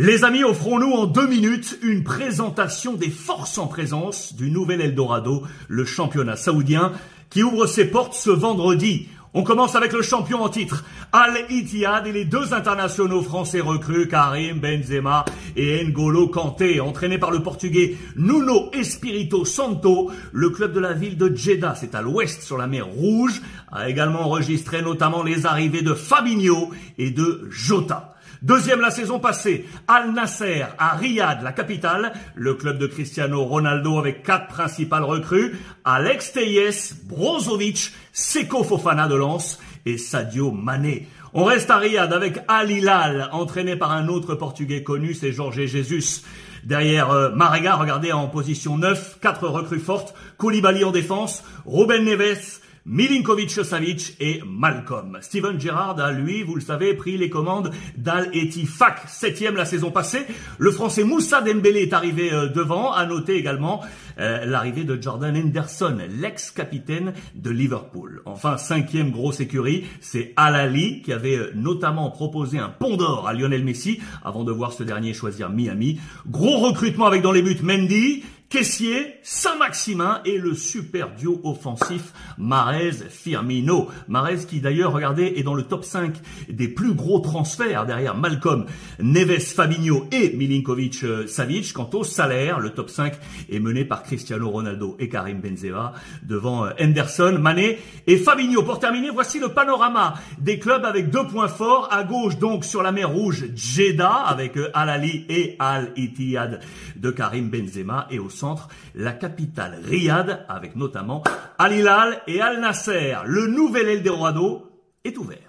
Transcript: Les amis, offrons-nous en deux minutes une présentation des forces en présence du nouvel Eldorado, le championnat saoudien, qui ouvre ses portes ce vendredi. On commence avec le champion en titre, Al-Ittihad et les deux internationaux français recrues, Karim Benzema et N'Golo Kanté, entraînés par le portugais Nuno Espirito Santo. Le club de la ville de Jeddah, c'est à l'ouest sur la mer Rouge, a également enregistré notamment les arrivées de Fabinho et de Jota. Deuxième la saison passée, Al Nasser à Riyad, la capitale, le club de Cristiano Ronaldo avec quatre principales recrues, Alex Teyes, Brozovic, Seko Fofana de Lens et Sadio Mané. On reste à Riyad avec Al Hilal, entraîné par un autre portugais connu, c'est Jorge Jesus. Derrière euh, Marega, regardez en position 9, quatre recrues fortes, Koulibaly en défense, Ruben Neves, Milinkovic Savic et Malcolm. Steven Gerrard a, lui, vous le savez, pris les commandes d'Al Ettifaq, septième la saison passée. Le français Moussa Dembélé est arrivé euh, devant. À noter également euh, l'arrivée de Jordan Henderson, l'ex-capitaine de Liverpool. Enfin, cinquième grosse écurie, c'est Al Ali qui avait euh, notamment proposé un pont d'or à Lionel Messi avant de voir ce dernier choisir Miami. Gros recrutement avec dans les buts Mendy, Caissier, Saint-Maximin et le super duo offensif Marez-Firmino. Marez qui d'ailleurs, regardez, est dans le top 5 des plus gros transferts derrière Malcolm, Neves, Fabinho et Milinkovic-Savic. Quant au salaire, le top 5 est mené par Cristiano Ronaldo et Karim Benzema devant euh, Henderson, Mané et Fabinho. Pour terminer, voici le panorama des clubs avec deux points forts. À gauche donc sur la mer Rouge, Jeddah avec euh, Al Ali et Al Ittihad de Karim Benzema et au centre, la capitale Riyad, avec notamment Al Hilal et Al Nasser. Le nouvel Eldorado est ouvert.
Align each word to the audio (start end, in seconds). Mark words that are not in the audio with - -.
Les 0.00 0.22
amis, 0.22 0.44
offrons-nous 0.44 0.92
en 0.92 1.06
deux 1.06 1.26
minutes 1.26 1.76
une 1.82 2.04
présentation 2.04 2.94
des 2.94 3.10
forces 3.10 3.58
en 3.58 3.66
présence 3.66 4.32
du 4.32 4.48
nouvel 4.48 4.80
Eldorado, 4.80 5.42
le 5.66 5.84
championnat 5.84 6.36
saoudien, 6.36 6.92
qui 7.30 7.42
ouvre 7.42 7.66
ses 7.66 7.86
portes 7.86 8.14
ce 8.14 8.30
vendredi. 8.30 9.08
On 9.34 9.42
commence 9.42 9.74
avec 9.74 9.92
le 9.92 10.02
champion 10.02 10.40
en 10.40 10.50
titre, 10.50 10.84
Al-Ittihad 11.10 12.06
et 12.06 12.12
les 12.12 12.24
deux 12.24 12.54
internationaux 12.54 13.22
français 13.22 13.60
recrues, 13.60 14.06
Karim 14.06 14.60
Benzema 14.60 15.24
et 15.56 15.84
N'Golo 15.84 16.28
Kanté, 16.28 16.78
entraînés 16.78 17.18
par 17.18 17.32
le 17.32 17.42
portugais 17.42 17.96
Nuno 18.14 18.70
Espirito 18.74 19.44
Santo. 19.44 20.12
Le 20.32 20.50
club 20.50 20.72
de 20.74 20.80
la 20.80 20.92
ville 20.92 21.18
de 21.18 21.34
Jeddah, 21.34 21.74
c'est 21.74 21.96
à 21.96 22.02
l'ouest 22.02 22.42
sur 22.42 22.56
la 22.56 22.68
mer 22.68 22.86
Rouge, 22.86 23.42
a 23.72 23.88
également 23.88 24.20
enregistré 24.20 24.80
notamment 24.80 25.24
les 25.24 25.44
arrivées 25.44 25.82
de 25.82 25.94
Fabinho 25.94 26.70
et 26.98 27.10
de 27.10 27.48
Jota. 27.50 28.14
Deuxième 28.42 28.80
la 28.80 28.92
saison 28.92 29.18
passée, 29.18 29.66
Al 29.88 30.12
Nasser 30.12 30.64
à 30.78 30.94
Riyad, 30.94 31.42
la 31.42 31.50
capitale, 31.50 32.12
le 32.36 32.54
club 32.54 32.78
de 32.78 32.86
Cristiano 32.86 33.44
Ronaldo 33.44 33.98
avec 33.98 34.22
quatre 34.22 34.46
principales 34.46 35.02
recrues, 35.02 35.58
Alex 35.84 36.34
Teyes, 36.34 36.94
Brozovic, 37.04 37.92
Seko 38.12 38.62
Fofana 38.62 39.08
de 39.08 39.16
Lens 39.16 39.58
et 39.86 39.98
Sadio 39.98 40.52
Mané. 40.52 41.08
On 41.34 41.42
reste 41.42 41.68
à 41.70 41.78
Riyad 41.78 42.12
avec 42.12 42.38
Al 42.46 42.70
Hilal, 42.70 43.28
entraîné 43.32 43.74
par 43.74 43.90
un 43.90 44.06
autre 44.06 44.36
portugais 44.36 44.84
connu, 44.84 45.14
c'est 45.14 45.32
Jorge 45.32 45.66
Jesus. 45.66 46.22
Derrière 46.62 47.10
euh, 47.10 47.30
Marega, 47.30 47.74
regardez 47.74 48.12
en 48.12 48.28
position 48.28 48.78
9, 48.78 49.18
quatre 49.20 49.48
recrues 49.48 49.80
fortes, 49.80 50.14
Koulibaly 50.36 50.84
en 50.84 50.92
défense, 50.92 51.42
Ruben 51.66 52.04
Neves, 52.04 52.60
Milinkovic 52.88 53.50
Savic 53.50 54.16
et 54.18 54.40
Malcolm. 54.46 55.18
Steven 55.20 55.60
Gerrard 55.60 56.00
a, 56.00 56.10
lui, 56.10 56.42
vous 56.42 56.54
le 56.54 56.62
savez, 56.62 56.94
pris 56.94 57.18
les 57.18 57.28
commandes 57.28 57.70
d'Al 57.98 58.30
Ettifaq, 58.32 59.00
septième 59.06 59.56
la 59.56 59.66
saison 59.66 59.90
passée. 59.90 60.24
Le 60.58 60.70
français 60.70 61.04
Moussa 61.04 61.42
Dembélé 61.42 61.82
est 61.82 61.92
arrivé 61.92 62.32
euh, 62.32 62.48
devant. 62.48 62.92
À 62.94 63.04
noter 63.04 63.36
également 63.36 63.82
euh, 64.18 64.46
l'arrivée 64.46 64.84
de 64.84 65.00
Jordan 65.00 65.36
Henderson, 65.36 65.98
l'ex-capitaine 66.08 67.12
de 67.34 67.50
Liverpool. 67.50 68.22
Enfin, 68.24 68.56
cinquième 68.56 69.10
grosse 69.10 69.40
écurie, 69.40 69.84
c'est 70.00 70.32
Al 70.36 70.54
Ali 70.54 71.02
qui 71.02 71.12
avait 71.12 71.36
euh, 71.36 71.52
notamment 71.54 72.10
proposé 72.10 72.58
un 72.58 72.70
pont 72.70 72.96
d'or 72.96 73.28
à 73.28 73.34
Lionel 73.34 73.64
Messi 73.64 74.00
avant 74.24 74.44
de 74.44 74.52
voir 74.52 74.72
ce 74.72 74.82
dernier 74.82 75.12
choisir 75.12 75.50
Miami. 75.50 76.00
Gros 76.26 76.56
recrutement 76.58 77.06
avec 77.06 77.20
dans 77.20 77.32
les 77.32 77.42
buts 77.42 77.58
Mendy, 77.62 78.24
Caissier, 78.50 79.16
Saint-Maximin 79.22 80.22
et 80.24 80.38
le 80.38 80.54
super 80.54 81.14
duo 81.14 81.38
offensif 81.44 82.14
Marez-Firmino. 82.38 83.88
Marez 84.08 84.46
qui 84.48 84.62
d'ailleurs, 84.62 84.92
regardez, 84.92 85.34
est 85.36 85.42
dans 85.42 85.54
le 85.54 85.64
top 85.64 85.84
5 85.84 86.14
des 86.48 86.68
plus 86.68 86.94
gros 86.94 87.18
transferts 87.18 87.84
derrière 87.84 88.16
Malcolm, 88.16 88.64
Neves, 89.00 89.40
Fabinho 89.40 90.06
et 90.12 90.30
Milinkovic-Savic. 90.34 91.74
Quant 91.74 91.90
au 91.92 92.04
salaire, 92.04 92.58
le 92.58 92.70
top 92.70 92.88
5 92.88 93.12
est 93.50 93.58
mené 93.58 93.84
par 93.84 94.02
Cristiano 94.02 94.48
Ronaldo 94.48 94.96
et 94.98 95.10
Karim 95.10 95.42
Benzema 95.42 95.92
devant 96.22 96.64
euh, 96.64 96.70
Henderson, 96.80 97.36
Mané 97.38 97.78
et 98.06 98.16
Fabinho. 98.16 98.62
Pour 98.62 98.78
terminer, 98.78 99.10
voici 99.10 99.40
le 99.40 99.50
panorama 99.50 100.14
des 100.38 100.58
clubs 100.58 100.86
avec 100.86 101.10
deux 101.10 101.26
points 101.26 101.48
forts. 101.48 101.88
À 101.92 102.02
gauche 102.02 102.38
donc 102.38 102.64
sur 102.64 102.82
la 102.82 102.92
mer 102.92 103.10
Rouge, 103.10 103.44
Jeddah 103.54 104.24
avec 104.26 104.56
euh, 104.56 104.70
Al 104.72 104.88
Ali 104.88 105.26
et 105.28 105.54
Al 105.58 105.92
Ittihad 105.96 106.60
de 106.96 107.10
Karim 107.10 107.50
Benzema 107.50 108.06
et 108.10 108.18
au 108.18 108.30
centre, 108.38 108.68
la 108.94 109.12
capitale 109.12 109.80
Riyad, 109.84 110.46
avec 110.48 110.76
notamment 110.76 111.22
Al 111.58 111.72
Hilal 111.72 112.22
et 112.26 112.40
Al 112.40 112.60
Nasser. 112.60 113.16
Le 113.24 113.46
nouvel 113.46 113.88
Eldorado 113.88 114.70
est 115.04 115.16
ouvert. 115.18 115.47